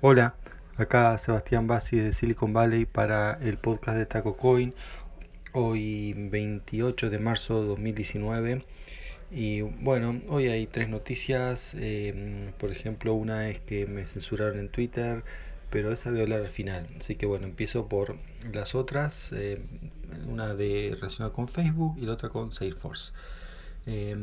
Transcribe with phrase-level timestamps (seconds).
[0.00, 0.36] Hola,
[0.76, 4.72] acá Sebastián Bassi de Silicon Valley para el podcast de Taco Coin.
[5.52, 8.64] Hoy 28 de marzo de 2019.
[9.32, 11.74] Y bueno, hoy hay tres noticias.
[11.76, 15.24] eh, por ejemplo, una es que me censuraron en Twitter,
[15.70, 16.86] pero esa voy a hablar al final.
[17.00, 18.16] Así que bueno, empiezo por
[18.52, 19.30] las otras.
[19.32, 19.60] eh,
[20.28, 23.12] una de relacionada con Facebook y la otra con Salesforce.
[23.90, 24.14] Eh,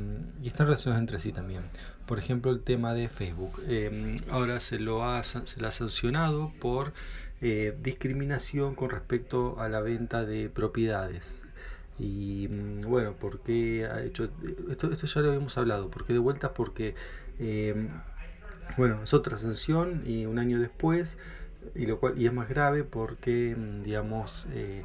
[0.43, 1.63] y están relacionadas entre sí también.
[2.05, 3.61] Por ejemplo, el tema de Facebook.
[3.67, 6.93] Eh, ahora se lo ha, se lo ha sancionado por
[7.41, 11.43] eh, discriminación con respecto a la venta de propiedades.
[11.97, 14.29] Y mm, bueno, ¿por qué ha hecho
[14.69, 14.91] esto?
[14.91, 15.89] Esto ya lo habíamos hablado.
[15.89, 16.53] ¿Por qué de vuelta?
[16.53, 16.93] Porque
[17.39, 17.87] eh,
[18.77, 21.17] bueno, es otra sanción y un año después
[21.73, 24.83] y lo cual y es más grave porque mm, digamos eh,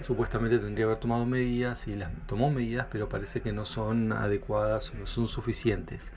[0.00, 4.12] supuestamente tendría que haber tomado medidas y las tomó medidas pero parece que no son
[4.12, 6.12] adecuadas o no son suficientes.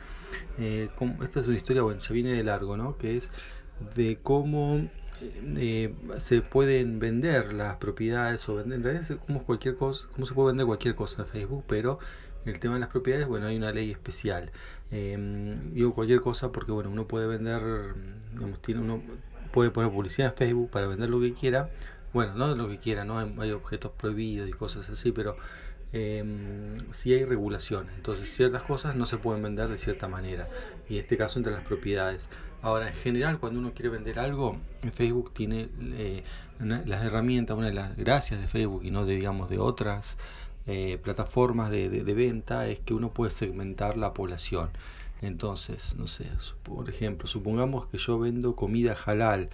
[0.58, 0.90] Eh,
[1.24, 3.32] esta es una historia bueno ya viene de largo no que es
[3.96, 4.90] de cómo
[5.22, 10.26] eh, se pueden vender las propiedades o vender en realidad es como cualquier cosa cómo
[10.26, 12.00] se puede vender cualquier cosa en Facebook pero
[12.46, 14.52] el tema de las propiedades bueno hay una ley especial.
[14.92, 17.62] Eh, digo cualquier cosa porque bueno uno puede vender
[18.34, 19.02] digamos, tiene uno
[19.52, 21.70] puede poner publicidad en Facebook para vender lo que quiera.
[22.14, 23.20] Bueno, no lo que quiera, ¿no?
[23.20, 25.38] Hay, objetos prohibidos y cosas así, pero
[25.94, 26.24] eh,
[26.92, 27.94] sí hay regulaciones.
[27.96, 30.50] Entonces, ciertas cosas no se pueden vender de cierta manera.
[30.90, 32.30] Y en este caso, entre las propiedades.
[32.62, 34.58] Ahora, en general, cuando uno quiere vender algo,
[34.94, 36.24] Facebook tiene eh,
[36.60, 40.18] una, las herramientas, una de las gracias de Facebook y no de, digamos, de otras
[40.66, 44.72] eh, plataformas de, de, de venta, es que uno puede segmentar la población.
[45.22, 46.30] Entonces, no sé,
[46.64, 49.50] por ejemplo, supongamos que yo vendo comida halal,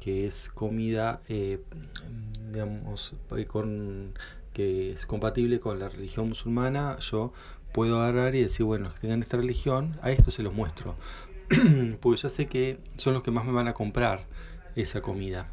[0.00, 1.60] que es comida, eh,
[2.52, 3.46] digamos, eh,
[4.52, 7.32] que es compatible con la religión musulmana, yo
[7.72, 10.96] puedo agarrar y decir, bueno, que tengan esta religión, a esto se los muestro.
[12.00, 14.26] Porque ya sé que son los que más me van a comprar
[14.74, 15.48] esa comida.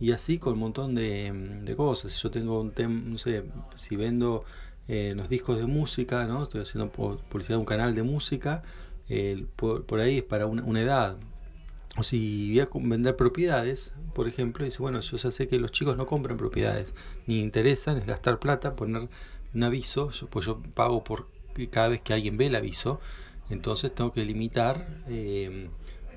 [0.00, 2.20] Y así con un montón de, de cosas.
[2.22, 3.44] Yo tengo un tema, no sé,
[3.76, 4.44] si vendo
[4.92, 6.42] eh, los discos de música, ¿no?
[6.42, 8.64] Estoy haciendo publicidad de un canal de música,
[9.08, 11.16] eh, por, por, ahí es para una, una, edad.
[11.96, 15.72] O si voy a vender propiedades, por ejemplo, dice, bueno, yo ya sé que los
[15.72, 16.94] chicos no compran propiedades,
[17.26, 19.08] ni interesan, es gastar plata, poner
[19.54, 21.26] un aviso, yo, pues yo pago por
[21.70, 23.00] cada vez que alguien ve el aviso,
[23.50, 25.68] entonces tengo que limitar, eh,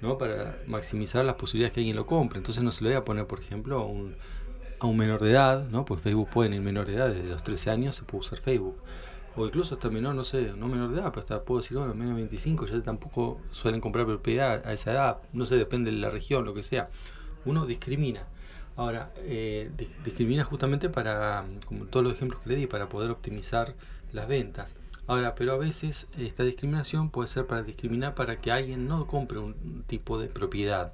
[0.02, 0.18] ¿no?
[0.18, 2.38] Para maximizar las posibilidades que alguien lo compre.
[2.38, 4.16] Entonces no se lo voy a poner, por ejemplo, a un,
[4.80, 5.86] a un menor de edad, ¿no?
[5.86, 8.78] Pues Facebook puede ir menor de edad, desde los 13 años se puede usar Facebook
[9.36, 11.94] o incluso hasta menor, no sé, no menor de edad, pero hasta puedo decir, bueno,
[11.94, 15.98] menos de 25, ya tampoco suelen comprar propiedad a esa edad, no sé, depende de
[15.98, 16.90] la región, lo que sea.
[17.46, 18.28] Uno discrimina.
[18.76, 19.72] Ahora, eh,
[20.04, 23.76] discrimina justamente para, como todos los ejemplos que le di, para poder optimizar
[24.12, 24.76] las ventas.
[25.06, 29.38] Ahora, pero a veces esta discriminación puede ser para discriminar para que alguien no compre
[29.40, 30.94] un tipo de propiedad.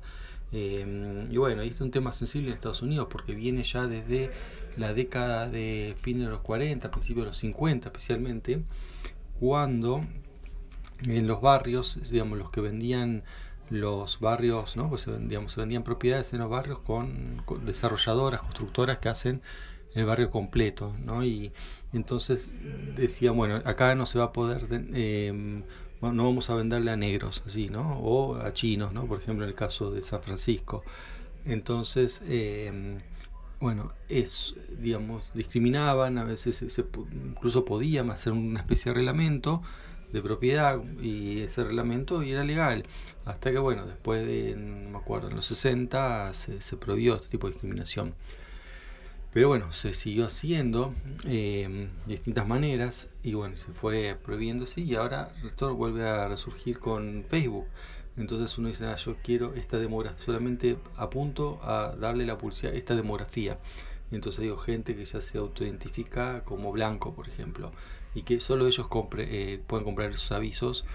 [0.52, 4.32] Eh, y bueno, este es un tema sensible en Estados Unidos porque viene ya desde
[4.78, 8.64] la década de fines de los 40, principios de los 50 especialmente,
[9.40, 10.06] cuando
[11.04, 13.24] en los barrios, digamos, los que vendían
[13.70, 14.90] los barrios, ¿no?
[14.90, 19.42] Pues digamos, se vendían propiedades en los barrios con, con desarrolladoras, constructoras que hacen
[19.94, 21.24] el barrio completo, ¿no?
[21.24, 21.52] Y
[21.94, 22.50] entonces
[22.96, 25.64] decían, bueno, acá no se va a poder, eh,
[26.02, 28.00] no vamos a venderle a negros, así, ¿no?
[28.00, 29.06] O a chinos, ¿no?
[29.06, 30.84] Por ejemplo, en el caso de San Francisco.
[31.46, 33.00] Entonces, eh,
[33.60, 39.62] bueno, es, digamos, discriminaban, a veces se, incluso podían hacer una especie de reglamento
[40.14, 42.86] de propiedad y ese reglamento era legal.
[43.26, 47.30] Hasta que, bueno, después de, no me acuerdo, en los 60 se, se prohibió este
[47.30, 48.16] tipo de discriminación.
[49.32, 54.96] Pero bueno, se siguió haciendo de distintas maneras y bueno, se fue prohibiendo así y
[54.96, 57.68] ahora esto vuelve a resurgir con Facebook.
[58.18, 62.78] Entonces uno dice, ah, yo quiero esta demografía, solamente apunto a darle la publicidad a
[62.78, 63.60] esta demografía.
[64.12, 67.72] Entonces digo, gente que ya se autoidentifica como blanco, por ejemplo,
[68.16, 70.86] y que solo ellos compre, eh, pueden comprar esos avisos,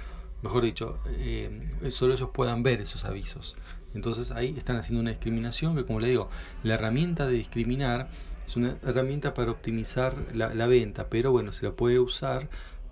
[0.42, 3.56] mejor dicho, eh, solo ellos puedan ver esos avisos.
[3.94, 6.28] Entonces ahí están haciendo una discriminación que, como le digo,
[6.62, 8.08] la herramienta de discriminar
[8.46, 12.48] es una herramienta para optimizar la, venta, pero bueno, se la puede usar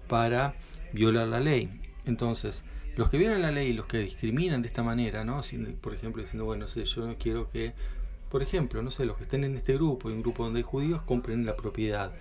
[0.09, 0.55] para
[0.93, 1.81] violar la ley.
[2.07, 2.65] Entonces,
[2.97, 5.41] los que violan la ley, los que discriminan de esta manera, ¿no?
[5.81, 7.75] por ejemplo, diciendo, bueno, no sé, yo no quiero que,
[8.31, 10.65] por ejemplo, no sé, los que estén en este grupo, en un grupo donde hay
[10.65, 12.13] judíos, compren la propiedad.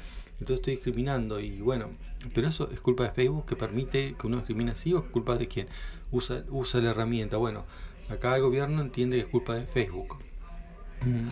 [0.42, 1.92] Entonces estoy discriminando y bueno,
[2.34, 5.38] pero eso es culpa de Facebook que permite que uno discrimine así o es culpa
[5.38, 5.68] de quien
[6.12, 7.38] usa, usa la herramienta.
[7.38, 7.66] Bueno,
[8.12, 10.18] acá el gobierno entiende que es culpa de Facebook.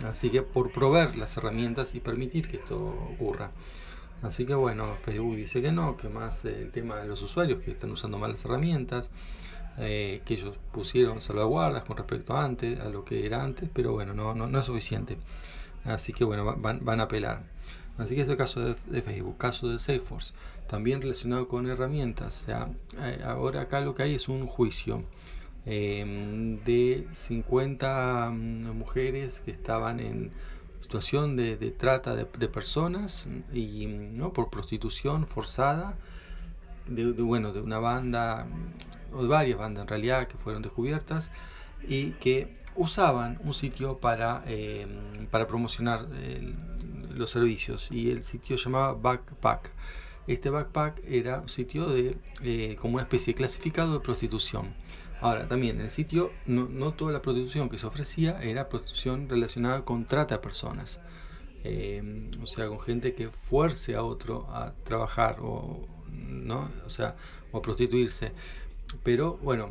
[0.07, 2.77] Así que por proveer las herramientas y permitir que esto
[3.13, 3.51] ocurra.
[4.21, 7.71] Así que bueno, Facebook dice que no, que más el tema de los usuarios que
[7.71, 9.11] están usando mal las herramientas.
[9.77, 13.93] eh, que ellos pusieron salvaguardas con respecto a antes, a lo que era antes, pero
[13.93, 15.17] bueno, no, no, no es suficiente.
[15.85, 17.43] Así que bueno, van, a apelar.
[17.97, 20.33] Así que este es el caso de, Facebook, caso de Salesforce,
[20.67, 22.43] también relacionado con herramientas.
[22.43, 22.69] O sea,
[23.01, 25.03] eh, ahora acá lo que hay es un juicio
[25.69, 30.31] eh, de 50 mm, mujeres que estaban en
[30.79, 35.97] situación de, trata de, personas y no por prostitución forzada
[36.87, 38.47] de, de, bueno de una banda
[39.13, 41.31] o de varias bandas en realidad que fueron descubiertas
[41.87, 44.87] y que usaban un sitio para, eh,
[45.31, 46.53] para promocionar eh,
[47.13, 49.71] los servicios y el sitio se llamaba Backpack.
[50.27, 54.73] Este Backpack era un sitio de eh, como una especie de clasificado de prostitución.
[55.21, 59.27] Ahora, también en el sitio no, no, toda la prostitución que se ofrecía era prostitución
[59.29, 60.99] relacionada con trata de personas.
[61.63, 66.71] Eh, o sea, con gente que fuerce a otro a trabajar o, ¿no?
[66.85, 67.15] o, sea,
[67.51, 68.31] o a prostituirse.
[69.03, 69.69] Pero bueno,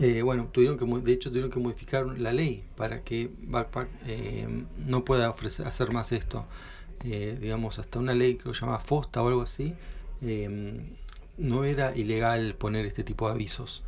[0.00, 4.46] eh, bueno, tuvieron que, de hecho tuvieron que modificar la ley para que Backpack eh,
[4.86, 6.46] no pueda ofrecer, hacer más esto.
[7.04, 9.74] Eh, digamos, hasta una ley que se llama FOSTA o algo así,
[10.22, 10.80] eh,
[11.36, 13.82] no era ilegal poner este tipo de avisos.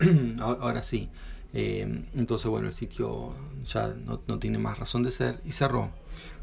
[0.40, 1.10] Ahora sí.
[1.52, 5.90] Eh, entonces, bueno, el sitio ya no, tiene más razón de ser y cerró.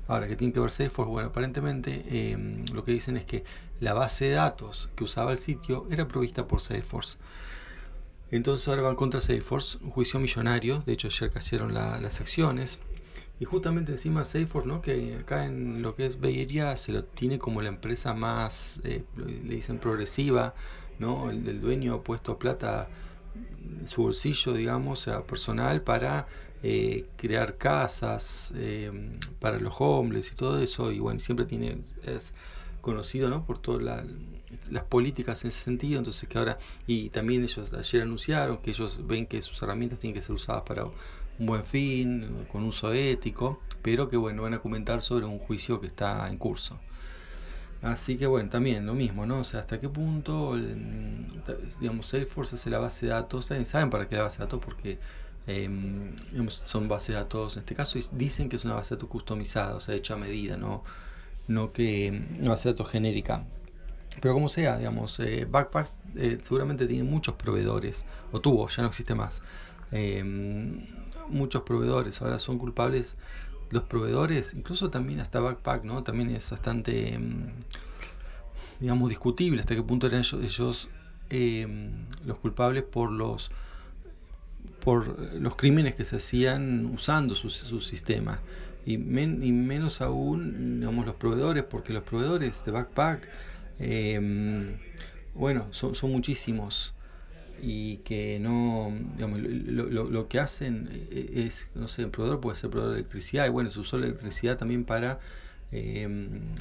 [0.08, 1.12] Ahora, ¿qué tiene que ver Salesforce?
[1.12, 3.44] Bueno, aparentemente eh, lo que dicen es que
[3.80, 7.18] la base de datos que usaba el sitio era provista por Salesforce.
[8.32, 12.80] Entonces ahora van contra Salesforce, un juicio millonario, de hecho ayer cayeron la, las acciones.
[13.40, 14.82] Y justamente encima Salesforce, ¿no?
[14.82, 19.04] que acá en lo que es Bay se lo tiene como la empresa más, eh,
[19.16, 20.56] le dicen progresiva,
[21.00, 21.30] ¿no?
[21.30, 22.90] el, el dueño ha puesto plata
[23.86, 26.28] su bolsillo, digamos, personal para
[26.64, 28.92] eh, crear casas eh,
[29.40, 30.92] para los homeless y todo eso.
[30.92, 32.34] Y bueno, siempre tiene, es
[32.82, 33.46] conocido ¿no?
[33.46, 34.04] por todas la,
[34.72, 36.00] las políticas en ese sentido.
[36.00, 36.58] Entonces, que ahora,
[36.88, 40.64] y también ellos ayer anunciaron que ellos ven que sus herramientas tienen que ser usadas
[40.64, 45.38] para un buen fin, con uso ético, pero que bueno, van a comentar sobre un
[45.40, 46.80] juicio que está en curso.
[47.82, 49.40] Así que bueno, también lo mismo, ¿no?
[49.40, 51.26] O sea, hasta qué punto, el,
[51.80, 54.98] digamos, Salesforce hace la base de datos, saben para qué la base de datos porque
[55.46, 55.70] eh,
[56.48, 59.76] son bases de datos, en este caso dicen que es una base de datos customizada,
[59.76, 60.84] o sea, hecha a medida, no,
[61.48, 63.46] no que una base de datos genérica.
[64.22, 68.90] Pero como sea, digamos, eh, Backpack eh, seguramente tiene muchos proveedores, o tuvo, ya no
[68.90, 69.44] existe más.
[69.92, 70.24] Eh,
[71.30, 73.16] muchos proveedores ahora son culpables
[73.70, 76.04] los proveedores, incluso también hasta Backpack, ¿no?
[76.04, 77.20] También es bastante,
[78.80, 80.90] digamos, discutible hasta qué punto eran ellos, ellos
[81.30, 81.68] eh,
[82.26, 83.52] los culpables por los
[84.80, 88.40] por los crímenes que se hacían usando su, su sistema
[88.86, 93.28] y, men, y, menos aún digamos los proveedores porque los proveedores de Backpack
[93.80, 94.78] eh,
[95.34, 96.94] bueno son, son muchísimos
[97.62, 102.56] y que no, digamos, lo, lo, lo, que hacen es, no sé, el proveedor puede
[102.58, 105.20] ser proveedor de electricidad y bueno, se usó la electricidad también para
[105.72, 106.08] eh,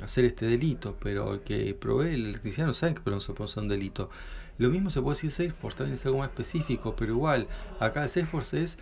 [0.03, 4.11] hacer este delito, pero el que provee la electricidad no sabe que hacer un delito.
[4.59, 7.47] Lo mismo se puede decir Salesforce, también es algo más específico, pero igual,
[7.79, 8.79] acá el Salesforce es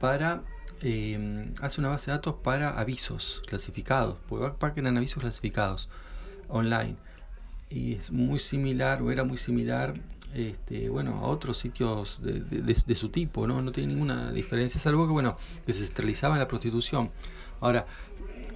[0.00, 0.42] para
[0.82, 5.88] eh, hace una base de datos para avisos clasificados, porque Backpack eran avisos clasificados
[6.48, 6.96] online
[7.70, 9.94] y es muy similar o era muy similar
[10.34, 13.62] este, bueno, a otros sitios de, su tipo, ¿no?
[13.62, 15.36] No tiene ninguna diferencia, salvo que, bueno,
[15.66, 17.10] que se centralizaba en la prostitución.
[17.60, 17.86] Ahora,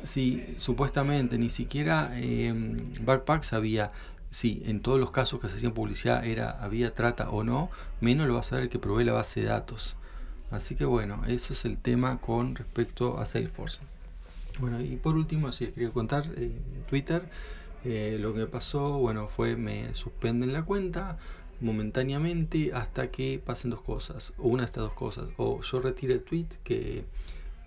[0.02, 2.52] si supuestamente ni siquiera eh,
[3.02, 3.92] Backpack sabía
[4.30, 8.26] si en todos los casos que se hacían publicidad era había trata o no, menos
[8.26, 9.96] lo va a saber el que provee la base de datos.
[10.50, 13.80] Así que bueno, eso es el tema con respecto a Salesforce.
[14.60, 16.52] Bueno, y por último, si les quería contar, eh,
[16.88, 17.28] Twitter,
[17.84, 21.18] eh, lo que pasó, bueno, fue me suspenden la cuenta,
[21.62, 26.14] momentáneamente hasta que pasen dos cosas, o una de estas dos cosas, o yo retire
[26.14, 27.04] el tweet que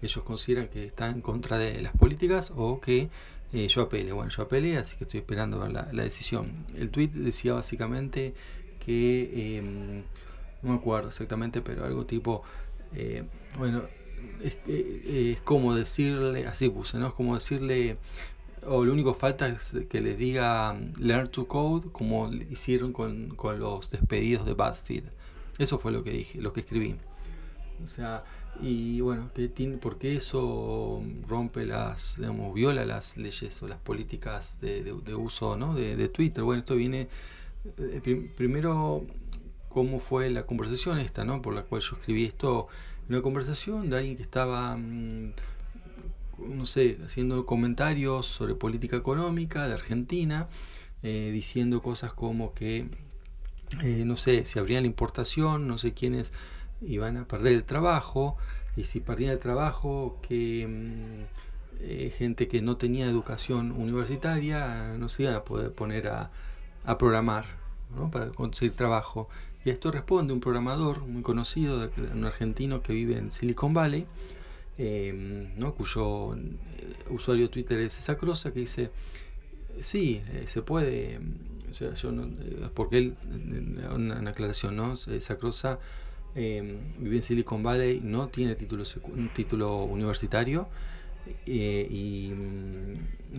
[0.02, 3.10] ellos consideran que está en contra de las políticas, o que
[3.54, 4.12] eh, yo apele.
[4.12, 6.66] Bueno, yo apelé, así que estoy esperando la, la decisión.
[6.76, 8.34] El tweet decía básicamente
[8.86, 10.04] que, eh,
[10.62, 12.44] no me acuerdo exactamente, pero algo tipo,
[12.94, 13.24] eh,
[13.58, 13.84] bueno,
[14.44, 17.08] es, es, como decirle, así puse, ¿no?
[17.08, 17.98] Es como decirle
[18.68, 23.60] o lo único falta es que les diga learn to code como hicieron con, con
[23.60, 25.04] los despedidos de BuzzFeed.
[25.58, 26.96] Eso fue lo que dije, lo que escribí.
[27.84, 28.24] O sea,
[28.62, 34.58] y bueno, que tiene, porque eso rompe las, digamos, viola las leyes o las políticas
[34.62, 35.76] de, de, uso ¿no?
[35.76, 36.44] de, de, Twitter.
[36.44, 37.08] Bueno, esto viene
[37.78, 39.06] eh, prim, primero
[39.70, 41.42] cómo fue la conversación esta, ¿no?
[41.42, 42.68] Por la cual yo escribí esto,
[43.10, 45.34] una conversación de alguien que estaba mmm,
[46.40, 50.48] no sé, haciendo comentarios sobre política económica de Argentina,
[51.04, 52.88] eh, diciendo cosas como que
[53.82, 56.32] eh, no sé, si habría la importación, no sé quiénes
[56.82, 58.38] iban a perder el trabajo,
[58.78, 65.10] y si perdían el trabajo, que mm, eh, gente que no tenía educación universitaria no
[65.10, 66.32] se iban a poder poner a,
[66.86, 67.46] a programar
[67.96, 68.12] ¿no?
[68.12, 69.30] para conseguir trabajo.
[69.66, 74.06] Y esto responde un programador muy conocido, un argentino que vive en Silicon Valley,
[74.78, 75.74] eh, ¿no?
[75.76, 76.36] cuyo
[77.10, 78.92] usuario Twitter es esa crosa que dice,
[79.80, 81.20] sí, se puede,
[81.70, 82.30] o sea, yo no,
[82.74, 83.18] porque él,
[83.94, 84.96] una, una aclaración, ¿no?
[84.96, 85.80] Sacrosa
[86.36, 88.84] eh, vive en Silicon Valley, no tiene título,
[89.34, 90.68] título universitario
[91.46, 92.34] eh, y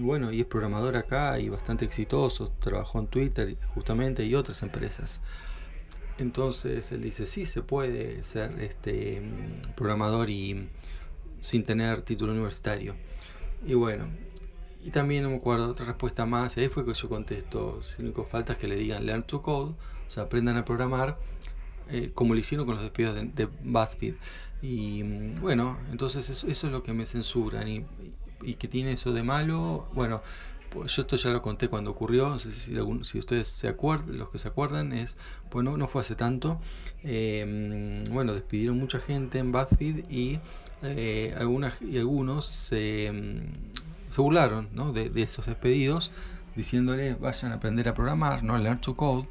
[0.00, 5.20] bueno, y es programador acá y bastante exitoso, trabajó en Twitter justamente y otras empresas.
[6.18, 9.22] Entonces él dice, sí, se puede ser este
[9.74, 10.68] programador y
[11.46, 12.96] sin tener título universitario.
[13.64, 14.08] Y bueno,
[14.82, 18.24] y también no me acuerdo otra respuesta más, ahí fue que yo contesto, si único
[18.24, 21.18] falta es que le digan learn to code, o sea, aprendan a programar,
[21.88, 24.14] eh, como lo hicieron con los despidos de, de BuzzFeed.
[24.60, 27.86] Y mm, bueno, entonces eso, eso, es lo que me censuran y,
[28.42, 30.22] y que tiene eso de malo, bueno,
[30.84, 34.38] yo esto ya lo conté cuando ocurrió, no sé si, ustedes se acuerdan, los que
[34.38, 35.16] se acuerdan, es,
[35.50, 36.60] bueno, no fue hace tanto,
[37.02, 40.38] eh, bueno, despidieron mucha gente en BuzzFeed y,
[40.82, 43.12] eh, algunas, y algunos se,
[44.10, 44.92] se burlaron ¿no?
[44.92, 46.10] de, esos despedidos,
[46.54, 49.28] diciéndole vayan a aprender a programar, no learn to code,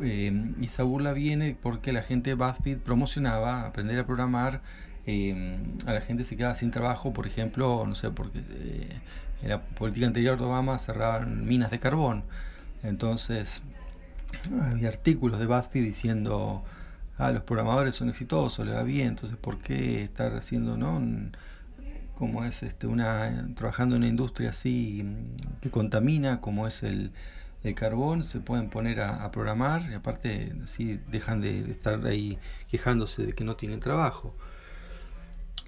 [0.00, 4.62] eh, y esa burla viene porque la gente de BuzzFeed promocionaba aprender a programar,
[5.06, 9.00] eh, a la gente se quedaba sin trabajo, por ejemplo, no sé, porque eh,
[9.42, 12.24] en la política anterior de Obama cerraban minas de carbón.
[12.82, 13.62] Entonces,
[14.60, 16.64] había artículos de BuzzFeed diciendo,
[17.18, 21.00] ah, los programadores son exitosos, le va bien, entonces, ¿por qué estar haciendo, no?
[22.16, 25.04] como es este una trabajando en una industria así
[25.60, 27.10] que contamina como es el,
[27.64, 32.38] el carbón se pueden poner a, programar y aparte así dejan de, de, estar ahí
[32.68, 34.36] quejándose de que no tienen trabajo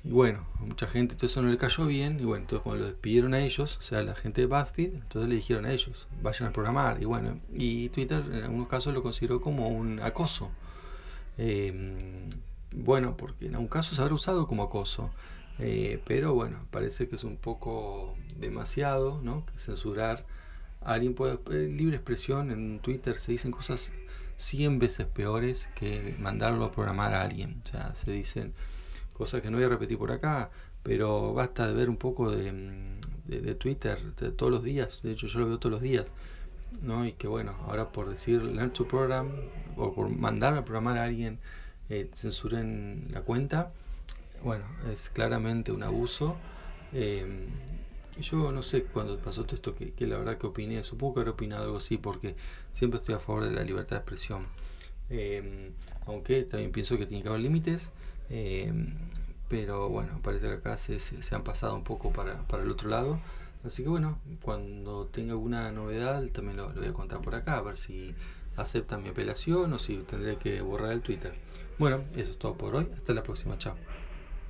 [0.05, 2.91] y bueno, mucha gente todo eso no le cayó bien y bueno, entonces cuando lo
[2.91, 6.51] despidieron a ellos, o sea, la gente de BuzzFeed, entonces le dijeron a ellos, vayan
[6.51, 10.51] a programar y bueno, y Twitter en algunos casos lo consideró como un acoso.
[11.39, 12.29] Eh,
[12.73, 15.11] bueno, porque en algún caso se habrá usado como acoso,
[15.59, 19.45] eh, pero bueno, parece que es un poco demasiado, ¿no?
[19.57, 20.27] Censurar
[20.83, 23.93] a alguien puede, eh, libre expresión en Twitter se dicen cosas
[24.37, 28.53] 100 veces peores que mandarlo a programar a alguien, o sea, se dicen
[29.15, 30.51] cosas que no voy a repetir por acá,
[30.83, 32.53] pero basta de ver un poco de,
[33.25, 33.99] de, de Twitter
[34.37, 36.13] todos los días, de hecho yo lo veo todos los días,
[36.83, 37.07] ¿no?
[37.07, 39.31] Y que bueno, ahora por decir learn to program
[39.77, 41.39] o por mandar a programar a alguien
[41.89, 43.73] eh, censuren la cuenta,
[44.43, 46.37] bueno, es claramente un abuso.
[46.93, 47.47] Eh,
[48.21, 51.21] yo no sé cuando pasó todo esto que, que, la verdad que opiné, supongo que
[51.21, 52.37] habré opinado algo así porque
[52.73, 54.47] siempre estoy a favor de la libertad de expresión.
[55.11, 55.73] Eh,
[56.07, 57.93] aunque también pienso que tiene que haber límites
[58.31, 58.73] eh,
[59.49, 62.71] pero bueno, parece que acá se, se, se, han pasado un poco para, para el
[62.71, 63.21] otro lado.
[63.65, 67.57] Así que bueno, cuando tenga alguna novedad también lo, lo, voy a contar por acá,
[67.57, 68.15] a ver si
[68.57, 71.35] aceptan mi apelación o si tendré que borrar el Twitter.
[71.79, 72.89] Bueno, eso es todo por hoy.
[72.95, 73.59] Hasta la próxima.
[73.59, 73.75] Chao.